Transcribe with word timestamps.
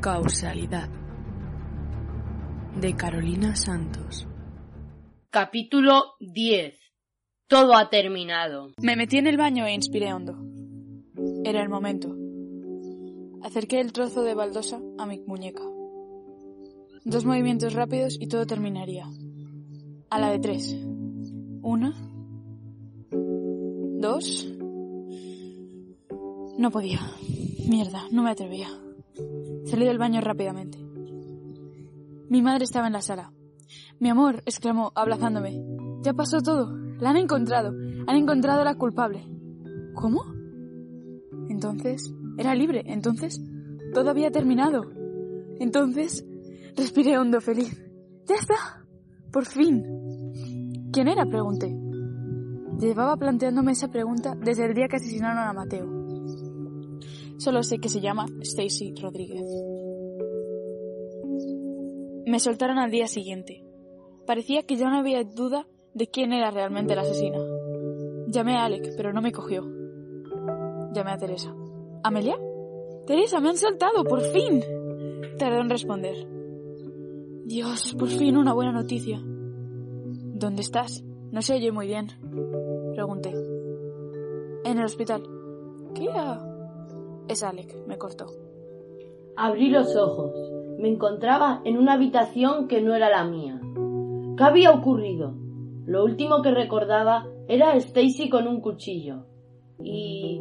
Causalidad 0.00 0.88
de 2.80 2.94
Carolina 2.94 3.56
Santos. 3.56 4.28
Capítulo 5.28 6.14
10. 6.20 6.78
Todo 7.48 7.76
ha 7.76 7.90
terminado. 7.90 8.70
Me 8.80 8.94
metí 8.94 9.18
en 9.18 9.26
el 9.26 9.36
baño 9.36 9.66
e 9.66 9.74
inspiré 9.74 10.12
hondo. 10.12 10.38
Era 11.44 11.62
el 11.62 11.68
momento. 11.68 12.14
Acerqué 13.42 13.80
el 13.80 13.92
trozo 13.92 14.22
de 14.22 14.34
baldosa 14.34 14.78
a 14.98 15.06
mi 15.06 15.18
muñeca. 15.26 15.64
Dos 17.04 17.24
movimientos 17.24 17.74
rápidos 17.74 18.18
y 18.20 18.28
todo 18.28 18.46
terminaría. 18.46 19.06
A 20.10 20.20
la 20.20 20.30
de 20.30 20.38
tres. 20.38 20.76
Una. 21.60 21.92
Dos. 23.10 24.46
No 26.56 26.70
podía. 26.70 27.00
Mierda, 27.68 28.04
no 28.12 28.22
me 28.22 28.30
atrevía. 28.30 28.68
Salí 29.68 29.84
del 29.84 29.98
baño 29.98 30.22
rápidamente. 30.22 30.78
Mi 32.30 32.40
madre 32.40 32.64
estaba 32.64 32.86
en 32.86 32.94
la 32.94 33.02
sala. 33.02 33.32
Mi 34.00 34.08
amor, 34.08 34.42
exclamó, 34.46 34.92
abrazándome. 34.94 35.62
Ya 36.02 36.14
pasó 36.14 36.40
todo. 36.40 36.74
La 36.98 37.10
han 37.10 37.18
encontrado. 37.18 37.74
Han 38.06 38.16
encontrado 38.16 38.62
a 38.62 38.64
la 38.64 38.76
culpable. 38.76 39.26
¿Cómo? 39.94 40.22
Entonces, 41.50 42.14
era 42.38 42.54
libre. 42.54 42.82
Entonces, 42.86 43.42
todo 43.92 44.08
había 44.08 44.30
terminado. 44.30 44.90
Entonces, 45.58 46.24
respiré 46.74 47.18
hondo, 47.18 47.42
feliz. 47.42 47.78
Ya 48.26 48.36
está. 48.36 48.86
Por 49.30 49.44
fin. 49.44 49.84
¿Quién 50.92 51.08
era? 51.08 51.26
pregunté. 51.26 51.76
Llevaba 52.80 53.18
planteándome 53.18 53.72
esa 53.72 53.88
pregunta 53.88 54.34
desde 54.34 54.64
el 54.64 54.72
día 54.72 54.88
que 54.88 54.96
asesinaron 54.96 55.38
a 55.38 55.52
Mateo. 55.52 55.86
Solo 57.38 57.62
sé 57.62 57.78
que 57.78 57.88
se 57.88 58.00
llama 58.00 58.26
Stacy 58.40 58.94
Rodríguez. 59.00 59.46
Me 62.26 62.40
soltaron 62.40 62.78
al 62.78 62.90
día 62.90 63.06
siguiente. 63.06 63.64
Parecía 64.26 64.64
que 64.64 64.76
ya 64.76 64.90
no 64.90 64.98
había 64.98 65.24
duda 65.24 65.66
de 65.94 66.08
quién 66.08 66.32
era 66.32 66.50
realmente 66.50 66.94
la 66.94 67.02
asesina. 67.02 67.38
Llamé 68.26 68.56
a 68.56 68.64
Alec, 68.64 68.94
pero 68.96 69.12
no 69.12 69.22
me 69.22 69.32
cogió. 69.32 69.62
Llamé 70.92 71.12
a 71.12 71.16
Teresa. 71.16 71.54
¿Amelia? 72.02 72.38
Teresa, 73.06 73.40
me 73.40 73.48
han 73.50 73.56
saltado, 73.56 74.04
por 74.04 74.20
fin. 74.20 74.62
Tardó 75.38 75.60
en 75.60 75.70
responder. 75.70 76.14
Dios, 77.46 77.94
por 77.98 78.08
fin 78.08 78.36
una 78.36 78.52
buena 78.52 78.72
noticia. 78.72 79.18
¿Dónde 79.22 80.62
estás? 80.62 81.02
No 81.30 81.40
se 81.40 81.54
oye 81.54 81.72
muy 81.72 81.86
bien. 81.86 82.08
Pregunté. 82.94 83.30
En 84.64 84.78
el 84.78 84.84
hospital. 84.84 85.22
¿Qué? 85.94 86.08
Es 87.28 87.42
Alec, 87.42 87.74
me 87.86 87.98
cortó. 87.98 88.26
Abrí 89.36 89.68
los 89.68 89.94
ojos. 89.96 90.32
Me 90.78 90.88
encontraba 90.88 91.60
en 91.64 91.76
una 91.76 91.92
habitación 91.92 92.68
que 92.68 92.80
no 92.80 92.94
era 92.94 93.10
la 93.10 93.24
mía. 93.24 93.60
¿Qué 94.36 94.44
había 94.44 94.70
ocurrido? 94.70 95.34
Lo 95.84 96.04
último 96.04 96.40
que 96.40 96.52
recordaba 96.52 97.26
era 97.46 97.76
Stacy 97.76 98.30
con 98.30 98.48
un 98.48 98.62
cuchillo. 98.62 99.26
Y... 99.78 100.40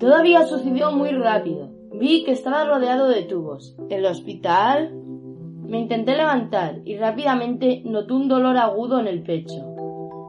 Todavía 0.00 0.46
sucedió 0.46 0.90
muy 0.90 1.10
rápido. 1.10 1.68
Vi 1.92 2.24
que 2.24 2.32
estaba 2.32 2.64
rodeado 2.64 3.08
de 3.08 3.22
tubos. 3.22 3.76
¿El 3.88 4.04
hospital? 4.04 4.92
Me 4.92 5.78
intenté 5.78 6.16
levantar 6.16 6.80
y 6.84 6.96
rápidamente 6.96 7.82
noté 7.84 8.14
un 8.14 8.26
dolor 8.26 8.56
agudo 8.56 8.98
en 8.98 9.06
el 9.06 9.22
pecho. 9.22 9.64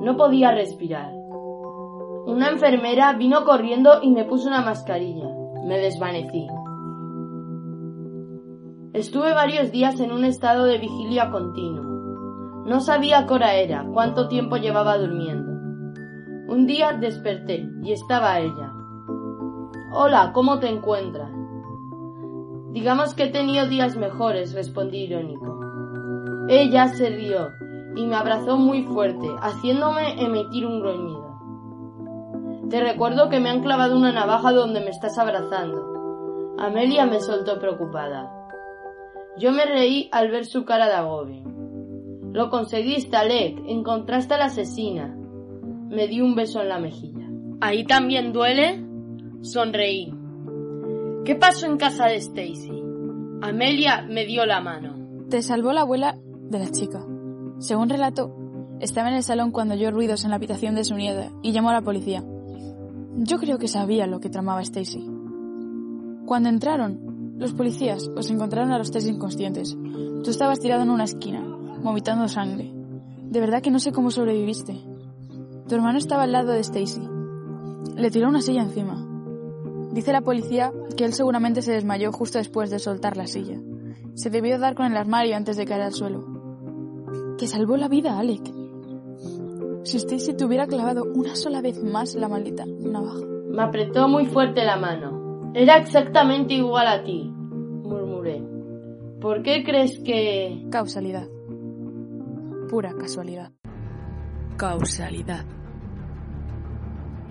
No 0.00 0.16
podía 0.16 0.50
respirar. 0.50 1.12
Una 2.26 2.48
enfermera 2.48 3.12
vino 3.12 3.44
corriendo 3.44 4.02
y 4.02 4.10
me 4.10 4.24
puso 4.24 4.48
una 4.48 4.62
mascarilla. 4.62 5.37
Me 5.64 5.78
desvanecí. 5.78 6.46
Estuve 8.92 9.34
varios 9.34 9.70
días 9.70 10.00
en 10.00 10.12
un 10.12 10.24
estado 10.24 10.64
de 10.64 10.78
vigilia 10.78 11.30
continuo. 11.30 12.64
No 12.66 12.80
sabía 12.80 13.26
qué 13.26 13.34
hora 13.34 13.54
era, 13.54 13.86
cuánto 13.92 14.28
tiempo 14.28 14.56
llevaba 14.56 14.98
durmiendo. 14.98 15.52
Un 16.52 16.66
día 16.66 16.92
desperté 16.92 17.68
y 17.82 17.92
estaba 17.92 18.40
ella. 18.40 18.72
Hola, 19.92 20.32
¿cómo 20.32 20.58
te 20.58 20.68
encuentras? 20.68 21.30
Digamos 22.72 23.14
que 23.14 23.24
he 23.24 23.30
tenido 23.30 23.66
días 23.66 23.96
mejores, 23.96 24.54
respondí 24.54 25.04
irónico. 25.04 25.58
Ella 26.48 26.88
se 26.88 27.10
rió 27.10 27.48
y 27.96 28.06
me 28.06 28.16
abrazó 28.16 28.56
muy 28.56 28.82
fuerte, 28.82 29.28
haciéndome 29.40 30.22
emitir 30.22 30.66
un 30.66 30.80
gruñido. 30.80 31.37
Te 32.70 32.80
recuerdo 32.80 33.30
que 33.30 33.40
me 33.40 33.48
han 33.48 33.62
clavado 33.62 33.96
una 33.96 34.12
navaja 34.12 34.52
donde 34.52 34.80
me 34.80 34.90
estás 34.90 35.18
abrazando. 35.18 36.54
Amelia 36.58 37.06
me 37.06 37.20
soltó 37.20 37.58
preocupada. 37.58 38.30
Yo 39.38 39.52
me 39.52 39.64
reí 39.64 40.08
al 40.12 40.30
ver 40.30 40.44
su 40.44 40.64
cara 40.64 40.86
de 40.86 40.94
agobio. 40.94 41.42
Lo 42.32 42.50
conseguiste, 42.50 43.16
Alec. 43.16 43.58
Encontraste 43.66 44.34
a 44.34 44.38
la 44.38 44.44
asesina. 44.46 45.16
Me 45.88 46.08
dio 46.08 46.24
un 46.24 46.34
beso 46.34 46.60
en 46.60 46.68
la 46.68 46.78
mejilla. 46.78 47.26
¿Ahí 47.60 47.84
también 47.84 48.32
duele? 48.32 48.84
Sonreí. 49.40 50.12
¿Qué 51.24 51.36
pasó 51.36 51.66
en 51.66 51.78
casa 51.78 52.06
de 52.06 52.16
Stacy? 52.16 52.82
Amelia 53.40 54.02
me 54.02 54.26
dio 54.26 54.44
la 54.44 54.60
mano. 54.60 54.94
Te 55.30 55.42
salvó 55.42 55.72
la 55.72 55.82
abuela 55.82 56.16
de 56.22 56.58
la 56.58 56.70
chica. 56.70 57.00
Según 57.60 57.88
relato, 57.88 58.34
estaba 58.80 59.08
en 59.08 59.14
el 59.14 59.22
salón 59.22 59.52
cuando 59.52 59.74
oyó 59.74 59.90
ruidos 59.90 60.24
en 60.24 60.30
la 60.30 60.36
habitación 60.36 60.74
de 60.74 60.84
su 60.84 60.96
nieta 60.96 61.30
y 61.42 61.52
llamó 61.52 61.70
a 61.70 61.74
la 61.74 61.82
policía. 61.82 62.24
Yo 63.20 63.38
creo 63.38 63.58
que 63.58 63.66
sabía 63.66 64.06
lo 64.06 64.20
que 64.20 64.30
tramaba 64.30 64.62
Stacy. 64.62 65.04
Cuando 66.24 66.48
entraron, 66.48 67.34
los 67.36 67.52
policías 67.52 68.08
os 68.16 68.30
encontraron 68.30 68.70
a 68.70 68.78
los 68.78 68.92
tres 68.92 69.08
inconscientes. 69.08 69.76
Tú 70.22 70.30
estabas 70.30 70.60
tirado 70.60 70.84
en 70.84 70.90
una 70.90 71.02
esquina, 71.02 71.42
vomitando 71.82 72.28
sangre. 72.28 72.72
De 73.22 73.40
verdad 73.40 73.60
que 73.60 73.72
no 73.72 73.80
sé 73.80 73.90
cómo 73.90 74.12
sobreviviste. 74.12 74.80
Tu 75.68 75.74
hermano 75.74 75.98
estaba 75.98 76.22
al 76.22 76.32
lado 76.32 76.52
de 76.52 76.60
Stacy. 76.60 77.02
Le 77.96 78.10
tiró 78.12 78.28
una 78.28 78.40
silla 78.40 78.62
encima. 78.62 79.04
Dice 79.92 80.12
la 80.12 80.20
policía 80.20 80.72
que 80.96 81.04
él 81.04 81.12
seguramente 81.12 81.60
se 81.62 81.72
desmayó 81.72 82.12
justo 82.12 82.38
después 82.38 82.70
de 82.70 82.78
soltar 82.78 83.16
la 83.16 83.26
silla. 83.26 83.58
Se 84.14 84.30
debió 84.30 84.60
dar 84.60 84.76
con 84.76 84.86
el 84.86 84.96
armario 84.96 85.34
antes 85.36 85.56
de 85.56 85.66
caer 85.66 85.82
al 85.82 85.92
suelo. 85.92 87.36
Que 87.36 87.48
salvó 87.48 87.76
la 87.76 87.88
vida, 87.88 88.16
Alec. 88.16 88.48
Si 89.88 89.96
Stacy 89.96 90.34
te 90.34 90.44
hubiera 90.44 90.66
clavado 90.66 91.04
una 91.14 91.34
sola 91.34 91.62
vez 91.62 91.82
más 91.82 92.14
la 92.14 92.28
maldita 92.28 92.66
navaja. 92.66 93.24
Me 93.24 93.62
apretó 93.62 94.06
muy 94.06 94.26
fuerte 94.26 94.62
la 94.62 94.76
mano. 94.76 95.50
Era 95.54 95.78
exactamente 95.78 96.52
igual 96.52 96.86
a 96.86 97.02
ti, 97.02 97.24
murmuré. 97.24 98.42
¿Por 99.18 99.42
qué 99.42 99.64
crees 99.64 99.98
que... 100.04 100.66
Causalidad. 100.70 101.26
Pura 102.68 102.92
casualidad. 102.98 103.52
Causalidad 104.58 105.46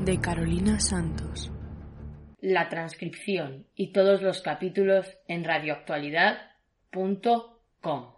de 0.00 0.18
Carolina 0.18 0.80
Santos. 0.80 1.52
La 2.40 2.70
transcripción 2.70 3.66
y 3.74 3.92
todos 3.92 4.22
los 4.22 4.40
capítulos 4.40 5.06
en 5.28 5.44
radioactualidad.com. 5.44 8.15